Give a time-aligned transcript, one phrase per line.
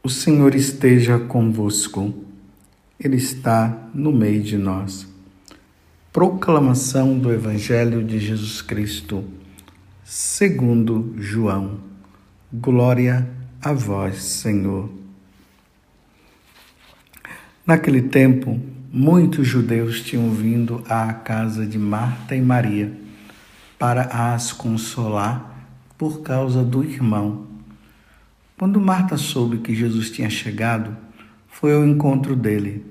[0.00, 2.14] O Senhor esteja convosco,
[3.00, 5.08] Ele está no meio de nós.
[6.12, 9.24] Proclamação do Evangelho de Jesus Cristo,
[10.04, 11.80] segundo João.
[12.52, 13.28] Glória
[13.60, 14.88] a vós, Senhor.
[17.66, 18.58] Naquele tempo,
[18.92, 22.96] muitos judeus tinham vindo à casa de Marta e Maria
[23.76, 24.02] para
[24.34, 25.68] as consolar
[25.98, 27.47] por causa do irmão
[28.58, 30.96] quando Marta soube que Jesus tinha chegado,
[31.46, 32.84] foi ao encontro dele.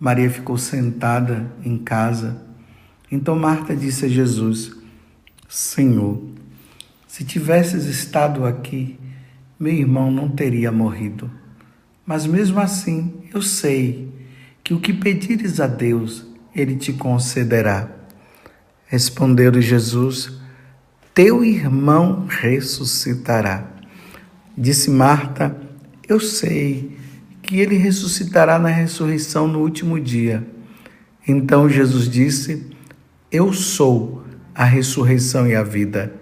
[0.00, 2.42] Maria ficou sentada em casa.
[3.12, 4.74] Então Marta disse a Jesus:
[5.46, 6.22] Senhor,
[7.06, 8.98] se tivesses estado aqui,
[9.60, 11.30] meu irmão não teria morrido.
[12.06, 14.10] Mas mesmo assim, eu sei
[14.64, 17.90] que o que pedires a Deus, ele te concederá.
[18.86, 20.32] Respondeu Jesus:
[21.12, 23.75] Teu irmão ressuscitará.
[24.56, 25.54] Disse Marta:
[26.08, 26.96] Eu sei
[27.42, 30.46] que ele ressuscitará na ressurreição no último dia.
[31.28, 32.66] Então Jesus disse:
[33.30, 36.14] Eu sou a ressurreição e a vida.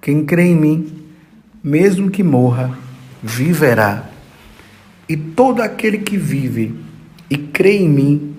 [0.00, 1.04] Quem crê em mim,
[1.62, 2.78] mesmo que morra,
[3.20, 4.08] viverá.
[5.08, 6.76] E todo aquele que vive
[7.28, 8.36] e crê em mim,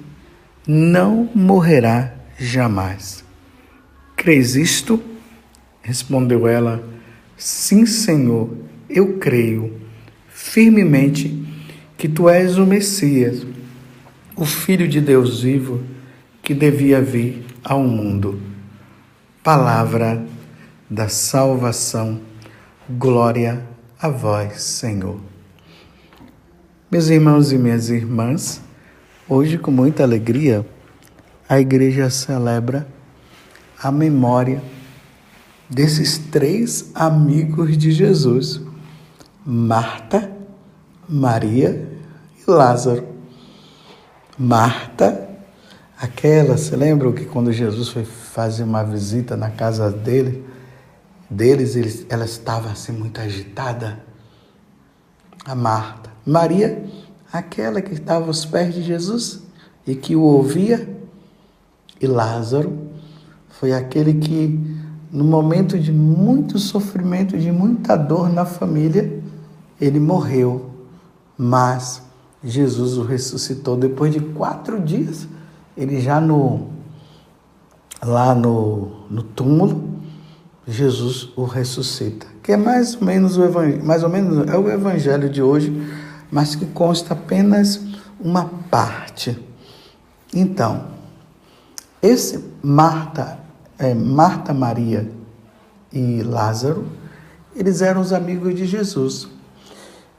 [0.66, 3.26] não morrerá jamais.
[4.16, 5.02] Crês isto?
[5.81, 6.81] Respondeu ela:
[7.36, 9.80] Sim, Senhor eu creio
[10.30, 11.45] firmemente
[11.98, 13.45] que tu és o Messias,
[14.36, 15.84] o Filho de Deus vivo
[16.42, 18.42] que devia vir ao mundo.
[19.44, 20.26] Palavra
[20.90, 22.22] da salvação,
[22.90, 23.64] glória
[24.02, 25.20] a vós, Senhor.
[26.90, 28.62] Meus irmãos e minhas irmãs,
[29.28, 30.66] hoje com muita alegria,
[31.48, 32.88] a igreja celebra
[33.82, 34.64] a memória
[35.70, 38.69] desses três amigos de Jesus
[39.52, 40.31] Marta,
[41.09, 41.92] Maria
[42.38, 43.03] e Lázaro.
[44.38, 45.28] Marta,
[46.00, 50.45] aquela, você lembra que quando Jesus foi fazer uma visita na casa dele,
[51.27, 53.99] deles, eles, ela estava assim muito agitada.
[55.43, 56.11] A Marta.
[56.23, 56.86] Maria,
[57.33, 59.42] aquela que estava aos pés de Jesus
[59.87, 60.87] e que o ouvia.
[61.99, 62.77] E Lázaro
[63.49, 64.77] foi aquele que,
[65.11, 69.18] no momento de muito sofrimento, de muita dor na família,
[69.80, 70.72] ele morreu,
[71.38, 72.02] mas
[72.44, 75.28] Jesus o ressuscitou depois de quatro dias.
[75.78, 76.67] Ele já no
[78.02, 80.00] lá no, no túmulo,
[80.67, 82.28] Jesus o ressuscita.
[82.42, 85.72] Que é mais ou menos o evangelho, mais ou menos é o evangelho de hoje,
[86.32, 87.82] mas que consta apenas
[88.20, 89.38] uma parte.
[90.34, 90.86] Então,
[92.02, 93.40] esse Marta,
[93.78, 95.10] é, Marta, Maria
[95.92, 96.86] e Lázaro,
[97.56, 99.28] eles eram os amigos de Jesus.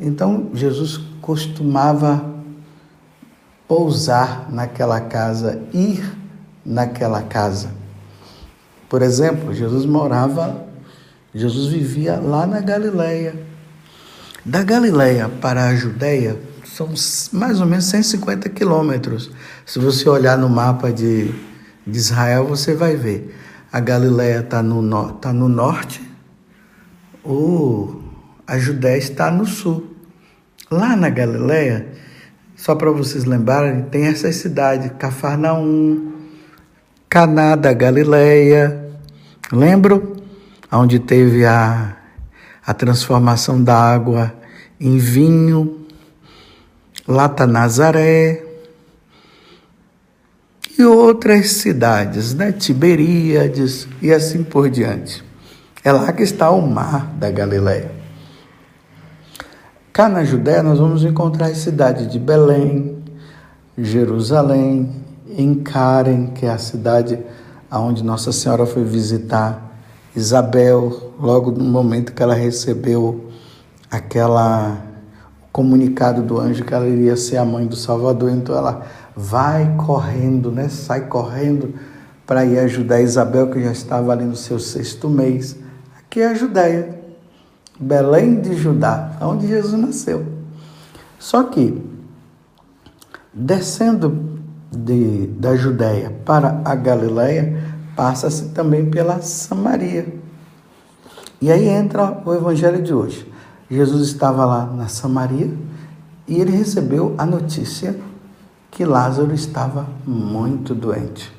[0.01, 2.25] Então Jesus costumava
[3.69, 6.03] pousar naquela casa, ir
[6.65, 7.71] naquela casa.
[8.89, 10.67] Por exemplo, Jesus morava,
[11.35, 13.47] Jesus vivia lá na Galileia.
[14.45, 16.89] Da Galileia para a Judéia são
[17.33, 19.31] mais ou menos 150 quilômetros.
[19.67, 21.31] Se você olhar no mapa de,
[21.87, 23.37] de Israel, você vai ver.
[23.71, 26.03] A Galileia está no, tá no norte,
[27.25, 28.03] o,
[28.47, 29.90] a Judéia está no sul.
[30.73, 31.89] Lá na Galileia,
[32.55, 36.13] só para vocês lembrarem, tem essas cidades, Cafarnaum,
[37.09, 38.89] Caná da Galileia,
[39.51, 40.23] lembro?
[40.71, 41.97] Onde teve a,
[42.65, 44.33] a transformação da água
[44.79, 45.87] em vinho,
[47.09, 48.45] lá está Nazaré,
[50.79, 52.53] e outras cidades, né?
[52.53, 55.25] Tiberíades e assim por diante.
[55.83, 58.00] É lá que está o mar da Galileia.
[60.01, 62.97] Cá na Judéia nós vamos encontrar a cidade de Belém,
[63.77, 64.91] Jerusalém,
[65.37, 67.19] em Karen, que é a cidade
[67.71, 69.77] onde Nossa Senhora foi visitar
[70.17, 73.29] Isabel, logo no momento que ela recebeu
[73.91, 74.79] aquela
[75.53, 80.51] comunicado do anjo que ela iria ser a mãe do Salvador, então ela vai correndo,
[80.51, 80.71] né?
[80.71, 81.75] Sai correndo
[82.27, 85.59] para ir ajudar Isabel, que já estava ali no seu sexto mês.
[85.99, 87.00] Aqui é a Judéia.
[87.81, 90.27] Belém de Judá, onde Jesus nasceu.
[91.19, 91.83] Só que,
[93.33, 94.39] descendo
[94.71, 97.59] de, da Judéia para a Galiléia,
[97.97, 100.15] passa-se também pela Samaria.
[101.41, 103.27] E aí entra o evangelho de hoje.
[103.71, 105.51] Jesus estava lá na Samaria
[106.29, 107.99] e ele recebeu a notícia
[108.71, 111.33] que Lázaro estava muito doente.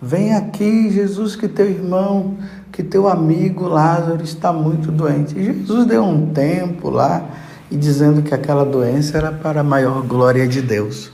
[0.00, 2.36] Vem aqui, Jesus, que teu irmão
[2.74, 5.38] que teu amigo Lázaro está muito doente.
[5.38, 7.24] E Jesus deu um tempo lá
[7.70, 11.12] e dizendo que aquela doença era para a maior glória de Deus.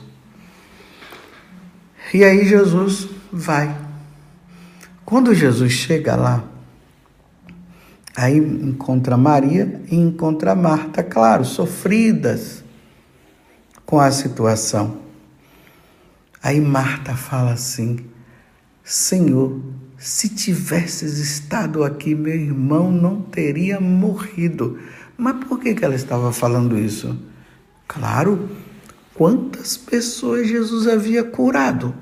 [2.15, 3.77] E aí Jesus vai.
[5.05, 6.43] Quando Jesus chega lá,
[8.17, 12.65] aí encontra Maria e encontra Marta, claro, sofridas
[13.85, 14.97] com a situação.
[16.43, 17.99] Aí Marta fala assim:
[18.83, 19.61] Senhor,
[20.01, 24.79] se tivesses estado aqui, meu irmão não teria morrido.
[25.15, 27.15] Mas por que, que ela estava falando isso?
[27.87, 28.49] Claro,
[29.15, 31.95] quantas pessoas Jesus havia curado.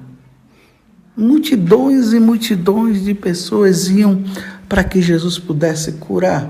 [1.16, 4.22] Multidões e multidões de pessoas iam
[4.68, 6.48] para que Jesus pudesse curar.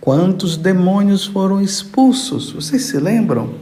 [0.00, 2.50] Quantos demônios foram expulsos?
[2.50, 3.54] Vocês se lembram?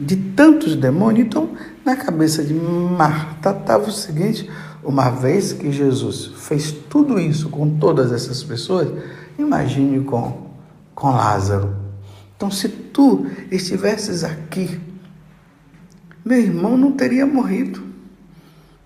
[0.00, 1.26] De tantos demônios.
[1.26, 1.50] Então,
[1.84, 4.50] na cabeça de Marta estava o seguinte:
[4.84, 8.88] uma vez que Jesus fez tudo isso com todas essas pessoas,
[9.38, 10.50] imagine com,
[10.94, 11.74] com Lázaro.
[12.36, 14.80] Então, se tu estivesses aqui,
[16.24, 17.82] meu irmão não teria morrido.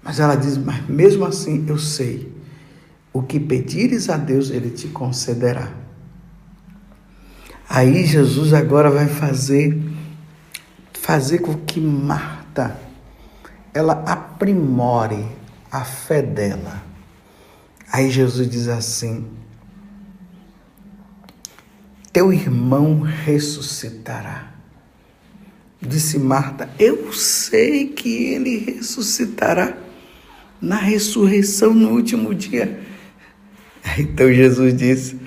[0.03, 2.33] Mas ela diz: Mas mesmo assim eu sei,
[3.12, 5.71] o que pedires a Deus, Ele te concederá.
[7.69, 9.79] Aí Jesus agora vai fazer,
[10.95, 12.79] fazer com que Marta
[13.75, 15.27] ela aprimore
[15.70, 16.82] a fé dela.
[17.93, 19.26] Aí Jesus diz assim:
[22.12, 24.53] Teu irmão ressuscitará.
[25.81, 29.76] Disse Marta: Eu sei que ele ressuscitará
[30.61, 32.81] na ressurreição no último dia.
[33.97, 35.19] Então Jesus disse: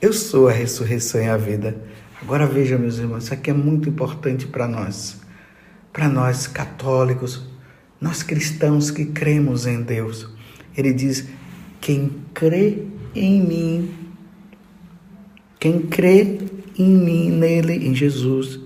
[0.00, 1.80] Eu sou a ressurreição e a vida.
[2.20, 5.16] Agora veja, meus irmãos, isso aqui é muito importante para nós,
[5.90, 7.49] para nós católicos,
[8.00, 10.28] nós cristãos que cremos em Deus.
[10.76, 11.26] Ele diz:
[11.80, 13.94] quem crê em mim,
[15.58, 16.38] quem crê
[16.78, 18.58] em mim, nele, em Jesus,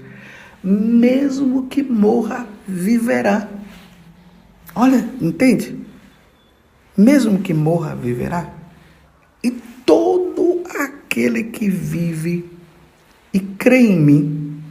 [0.63, 3.49] mesmo que morra, viverá.
[4.75, 5.77] Olha, entende?
[6.97, 8.53] Mesmo que morra, viverá.
[9.43, 9.51] E
[9.85, 12.51] todo aquele que vive
[13.33, 14.63] e crê em mim,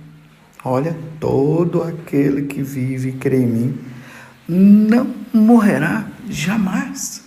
[0.63, 3.77] olha, todo aquele que vive e crê em mim,
[4.47, 7.23] não morrerá jamais.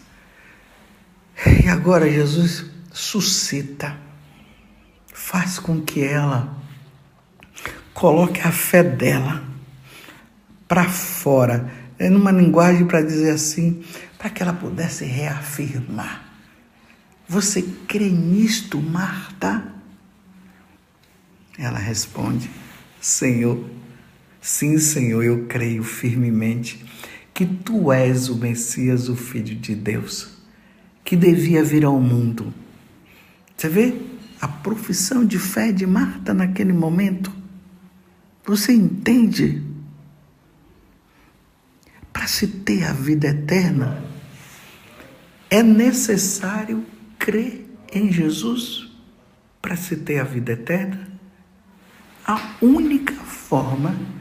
[1.64, 3.96] E agora Jesus suscita,
[5.12, 6.56] faz com que ela
[7.92, 9.42] coloque a fé dela
[10.68, 13.84] para fora, é numa linguagem para dizer assim,
[14.18, 16.24] para que ela pudesse reafirmar.
[17.28, 19.72] Você crê nisto, Marta?
[21.58, 22.50] Ela responde:
[23.00, 23.64] Senhor,
[24.46, 26.84] sim, Senhor, eu creio firmemente
[27.34, 30.38] que tu és o Messias, o Filho de Deus,
[31.04, 32.54] que devia vir ao mundo.
[33.56, 34.00] Você vê
[34.40, 37.32] a profissão de fé de Marta naquele momento?
[38.44, 39.62] Você entende?
[42.12, 44.04] Para se ter a vida eterna,
[45.50, 46.86] é necessário
[47.18, 48.88] crer em Jesus
[49.60, 51.08] para se ter a vida eterna?
[52.24, 54.15] A única forma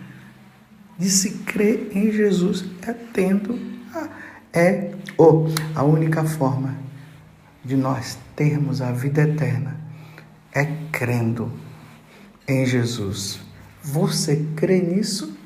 [0.97, 3.59] de se crer em Jesus é tendo
[3.93, 4.09] a,
[4.53, 6.75] é ou a única forma
[7.63, 9.75] de nós termos a vida eterna
[10.53, 11.51] é crendo
[12.47, 13.39] em Jesus.
[13.83, 15.37] Você crê nisso?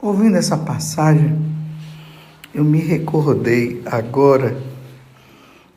[0.00, 1.38] Ouvindo essa passagem,
[2.54, 4.60] eu me recordei agora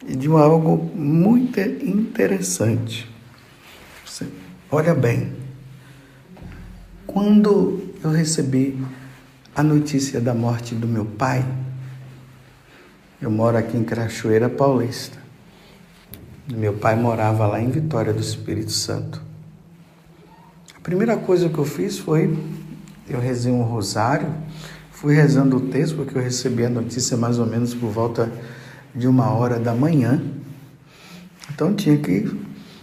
[0.05, 3.09] de algo muito interessante.
[4.05, 4.27] Você,
[4.71, 5.42] olha bem,
[7.13, 8.84] quando eu recebi
[9.55, 11.46] a notícia da morte do meu pai,
[13.22, 15.20] eu moro aqui em Crachoeira Paulista.
[16.51, 19.22] Meu pai morava lá em Vitória do Espírito Santo.
[20.75, 22.36] A primeira coisa que eu fiz foi
[23.08, 24.34] eu rezei um rosário,
[24.91, 28.32] fui rezando o texto porque eu recebi a notícia mais ou menos por volta
[28.93, 30.22] de uma hora da manhã.
[31.53, 32.29] Então tinha que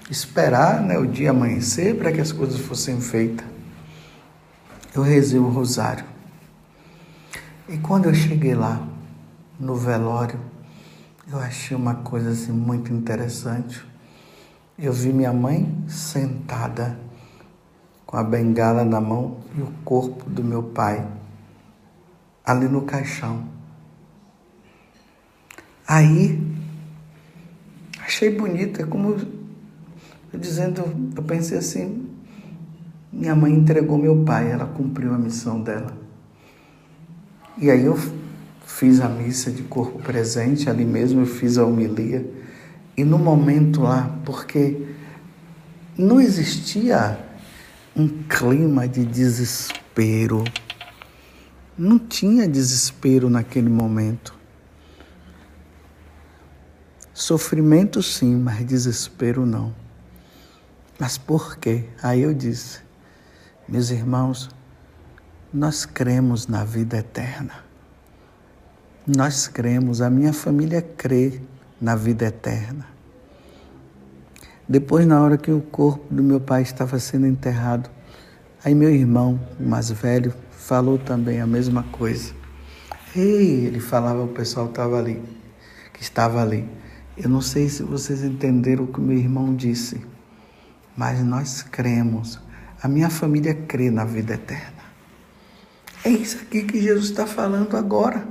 [0.09, 3.60] esperar né, o dia amanhecer para que as coisas fossem feitas
[4.95, 6.05] eu rezei o rosário.
[7.69, 8.87] E quando eu cheguei lá,
[9.61, 10.41] no velório,
[11.31, 13.85] eu achei uma coisa assim muito interessante.
[14.79, 16.99] Eu vi minha mãe sentada
[18.07, 21.07] com a bengala na mão e o corpo do meu pai
[22.45, 23.45] ali no caixão.
[25.87, 26.41] Aí
[28.01, 29.17] achei bonito, é como
[30.33, 30.83] dizendo,
[31.15, 32.10] eu pensei assim,
[33.13, 35.97] minha mãe entregou meu pai, ela cumpriu a missão dela.
[37.59, 37.99] E aí eu
[38.65, 42.29] fiz a missa de corpo presente, ali mesmo eu fiz a homilia.
[42.97, 44.87] E no momento lá, porque
[45.99, 47.19] não existia
[47.97, 50.45] um clima de desespero.
[51.77, 54.35] Não tinha desespero naquele momento.
[57.13, 59.75] Sofrimento sim, mas desespero não.
[60.99, 61.85] Mas por quê?
[62.03, 62.81] Aí eu disse,
[63.71, 64.51] meus irmãos,
[65.53, 67.55] nós cremos na vida eterna.
[69.07, 71.41] Nós cremos, a minha família crê
[71.81, 72.87] na vida eterna.
[74.69, 77.89] Depois, na hora que o corpo do meu pai estava sendo enterrado,
[78.65, 82.35] aí meu irmão, o mais velho, falou também a mesma coisa.
[83.17, 85.23] Ei, ele falava, o pessoal estava ali,
[85.95, 86.69] que estava ali.
[87.17, 90.11] Eu não sei se vocês entenderam o que meu irmão disse
[91.01, 92.39] mas nós cremos.
[92.83, 94.81] A minha família crê na vida eterna.
[96.03, 98.27] É isso aqui que Jesus está falando agora.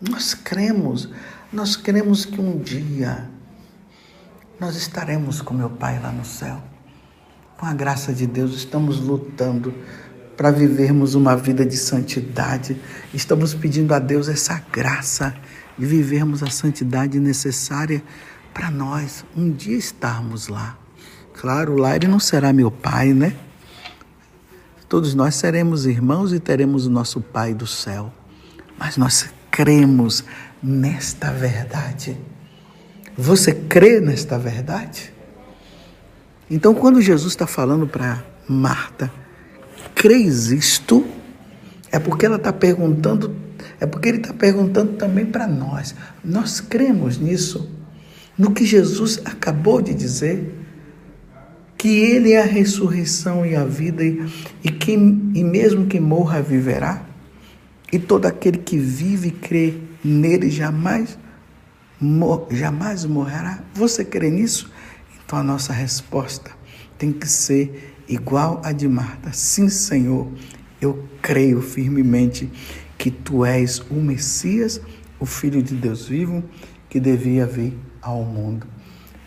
[0.00, 1.08] Nós cremos,
[1.52, 3.28] nós cremos que um dia
[4.60, 6.62] nós estaremos com meu Pai lá no céu.
[7.56, 9.74] Com a graça de Deus, estamos lutando
[10.36, 12.80] para vivermos uma vida de santidade.
[13.12, 15.34] Estamos pedindo a Deus essa graça
[15.76, 18.02] de vivermos a santidade necessária
[18.54, 20.78] para nós um dia estarmos lá.
[21.38, 23.34] Claro, lá ele não será meu pai, né?
[24.88, 28.12] Todos nós seremos irmãos e teremos o nosso Pai do céu.
[28.78, 30.24] Mas nós cremos
[30.62, 32.16] nesta verdade.
[33.16, 35.12] Você crê nesta verdade?
[36.50, 39.12] Então, quando Jesus está falando para Marta,
[39.94, 41.06] crês isto?
[41.92, 43.36] É porque ela está perguntando,
[43.78, 45.94] é porque ele está perguntando também para nós.
[46.24, 47.78] Nós cremos nisso?
[48.38, 50.54] no que Jesus acabou de dizer,
[51.78, 57.06] que Ele é a ressurreição e a vida, e, que, e mesmo que morra, viverá,
[57.92, 61.16] e todo aquele que vive e crê nele jamais,
[62.00, 63.62] mor, jamais morrerá.
[63.74, 64.70] Você crê nisso?
[65.24, 66.50] Então a nossa resposta
[66.98, 69.32] tem que ser igual a de Marta.
[69.32, 70.28] Sim, Senhor,
[70.80, 72.50] eu creio firmemente
[72.98, 74.80] que tu és o Messias,
[75.20, 76.42] o Filho de Deus vivo,
[76.90, 78.66] que devia vir ao mundo.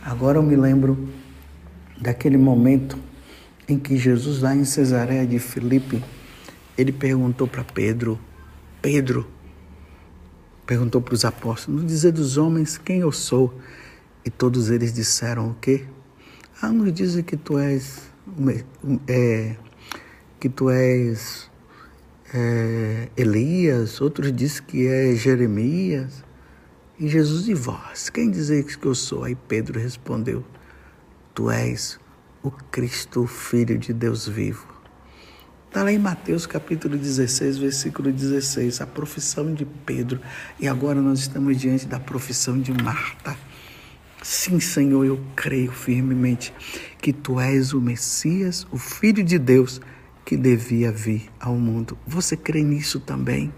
[0.03, 1.09] Agora eu me lembro
[2.01, 2.97] daquele momento
[3.67, 6.03] em que Jesus, lá em Cesareia de Filipe,
[6.77, 8.19] ele perguntou para Pedro:
[8.81, 9.27] Pedro,
[10.65, 13.53] perguntou para os apóstolos: dizer dos homens quem eu sou?
[14.25, 15.85] E todos eles disseram o quê?
[16.61, 18.11] Ah, nos dizem que tu és,
[19.07, 19.55] é,
[20.39, 21.49] que tu és
[22.33, 26.23] é, Elias, outros dizem que é Jeremias.
[26.99, 28.11] E Jesus, e vós?
[28.11, 29.23] Quem dizeis que eu sou?
[29.23, 30.43] Aí Pedro respondeu:
[31.33, 31.97] Tu és
[32.43, 34.67] o Cristo, o Filho de Deus vivo.
[35.67, 40.19] Está lá em Mateus capítulo 16, versículo 16, a profissão de Pedro.
[40.59, 43.37] E agora nós estamos diante da profissão de Marta.
[44.21, 46.53] Sim, Senhor, eu creio firmemente
[47.01, 49.79] que tu és o Messias, o Filho de Deus
[50.25, 51.97] que devia vir ao mundo.
[52.05, 53.53] Você crê nisso também?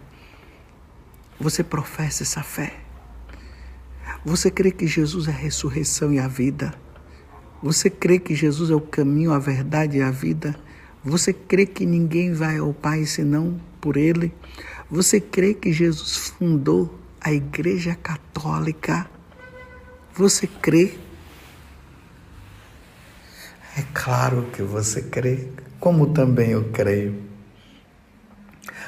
[1.39, 2.75] Você professa essa fé?
[4.24, 6.83] Você crê que Jesus é a ressurreição e a vida?
[7.63, 10.53] Você crê que Jesus é o caminho, a verdade e a vida?
[11.01, 14.34] Você crê que ninguém vai ao Pai senão por Ele?
[14.91, 19.10] Você crê que Jesus fundou a Igreja Católica?
[20.13, 20.96] Você crê?
[23.77, 25.48] É claro que você crê,
[25.79, 27.24] como também eu creio.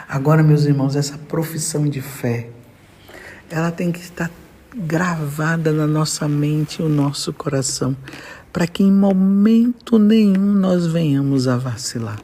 [0.05, 2.49] Agora, meus irmãos, essa profissão de fé,
[3.49, 4.29] ela tem que estar
[4.75, 7.95] gravada na nossa mente e o nosso coração,
[8.55, 12.21] para que em momento nenhum nós venhamos a vacilar.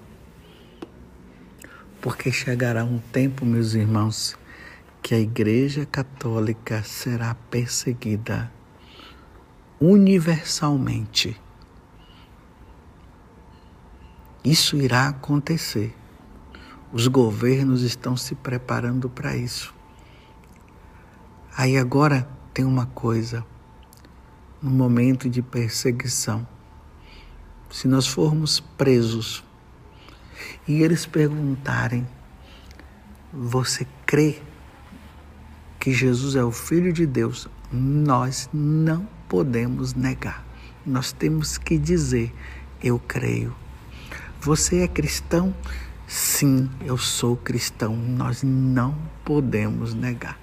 [2.00, 4.38] Porque chegará um tempo, meus irmãos,
[5.04, 8.50] que a Igreja Católica será perseguida
[9.78, 11.38] universalmente.
[14.42, 15.94] Isso irá acontecer.
[16.94, 19.76] Os governos estão se preparando para isso.
[21.58, 23.46] Aí agora tem uma coisa,
[24.62, 26.48] no momento de perseguição,
[27.70, 29.44] se nós formos presos
[30.68, 32.08] e eles perguntarem:
[33.34, 34.40] Você crê
[35.80, 37.48] que Jesus é o Filho de Deus?
[37.72, 40.46] Nós não podemos negar.
[40.86, 42.34] Nós temos que dizer:
[42.84, 43.56] Eu creio.
[44.42, 45.56] Você é cristão?
[46.08, 47.96] Sim, eu sou cristão.
[47.96, 50.41] Nós não podemos negar.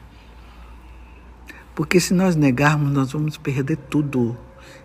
[1.78, 4.36] Porque se nós negarmos, nós vamos perder tudo.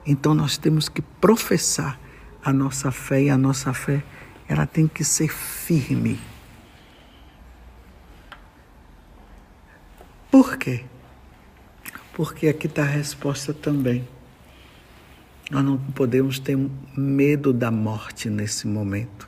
[0.05, 1.99] Então nós temos que professar
[2.45, 4.03] a nossa fé e a nossa fé,
[4.47, 6.19] ela tem que ser firme.
[10.29, 10.83] Por quê?
[12.13, 14.07] Porque aqui está a resposta também.
[15.49, 16.55] Nós não podemos ter
[16.95, 19.27] medo da morte nesse momento,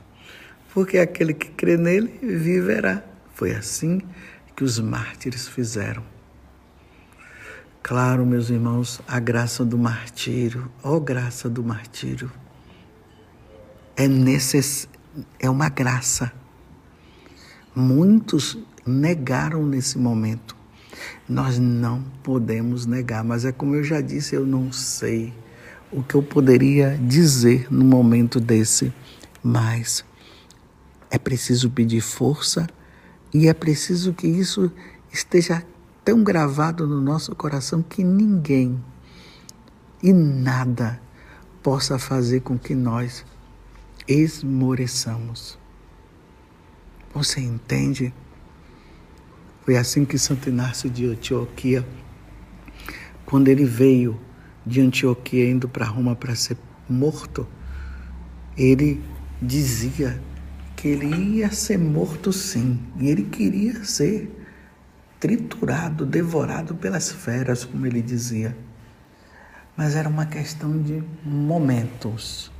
[0.72, 3.02] porque aquele que crê nele viverá.
[3.34, 4.00] Foi assim
[4.54, 6.14] que os mártires fizeram.
[7.88, 12.32] Claro, meus irmãos, a graça do martírio, ó oh, graça do martírio,
[13.96, 14.88] é, necess...
[15.38, 16.32] é uma graça.
[17.72, 20.56] Muitos negaram nesse momento.
[21.28, 25.32] Nós não podemos negar, mas é como eu já disse, eu não sei
[25.92, 28.92] o que eu poderia dizer no momento desse,
[29.44, 30.04] mas
[31.08, 32.66] é preciso pedir força
[33.32, 34.72] e é preciso que isso
[35.12, 35.62] esteja
[36.06, 38.80] tão gravado no nosso coração que ninguém
[40.00, 41.00] e nada
[41.64, 43.26] possa fazer com que nós
[44.06, 45.58] esmoreçamos.
[47.12, 48.14] Você entende?
[49.62, 51.84] Foi assim que Santo Inácio de Antioquia,
[53.24, 54.16] quando ele veio
[54.64, 56.56] de Antioquia indo para Roma para ser
[56.88, 57.48] morto,
[58.56, 59.02] ele
[59.42, 60.22] dizia
[60.76, 64.45] que ele ia ser morto sim, e ele queria ser
[65.26, 68.56] triturado, devorado pelas feras, como ele dizia.
[69.76, 72.52] Mas era uma questão de momentos.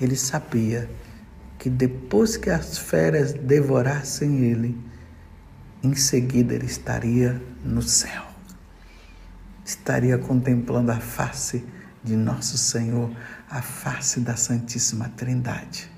[0.00, 0.90] Ele sabia
[1.56, 4.76] que depois que as feras devorassem ele,
[5.84, 8.24] em seguida ele estaria no céu.
[9.64, 11.64] Estaria contemplando a face
[12.02, 13.08] de nosso Senhor,
[13.48, 15.88] a face da Santíssima Trindade.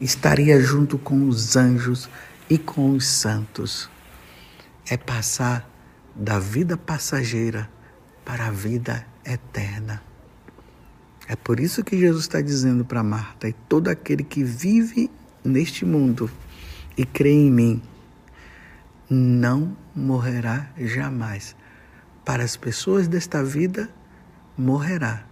[0.00, 2.08] Estaria junto com os anjos
[2.48, 3.88] e com os santos.
[4.90, 5.66] É passar
[6.14, 7.70] da vida passageira
[8.24, 10.02] para a vida eterna.
[11.28, 15.10] É por isso que Jesus está dizendo para Marta: e todo aquele que vive
[15.44, 16.30] neste mundo
[16.96, 17.82] e crê em mim,
[19.08, 21.56] não morrerá jamais.
[22.24, 23.88] Para as pessoas desta vida,
[24.56, 25.24] morrerá,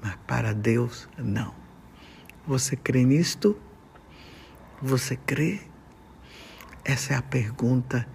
[0.00, 1.54] mas para Deus, não.
[2.46, 3.58] Você crê nisto?
[4.80, 5.60] Você crê?
[6.84, 8.06] Essa é a pergunta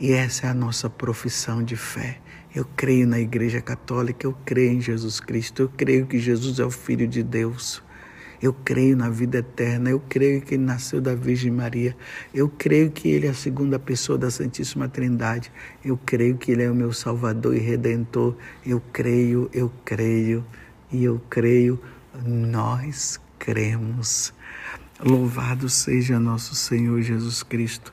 [0.00, 2.18] e essa é a nossa profissão de fé.
[2.54, 6.64] Eu creio na Igreja Católica, eu creio em Jesus Cristo, eu creio que Jesus é
[6.64, 7.82] o Filho de Deus.
[8.40, 11.94] Eu creio na vida eterna, eu creio que ele nasceu da Virgem Maria,
[12.32, 15.52] eu creio que ele é a segunda pessoa da Santíssima Trindade,
[15.84, 18.34] eu creio que ele é o meu Salvador e Redentor,
[18.64, 20.42] eu creio, eu creio
[20.90, 21.78] e eu creio,
[22.24, 24.32] nós cremos.
[24.98, 27.92] Louvado seja nosso Senhor Jesus Cristo,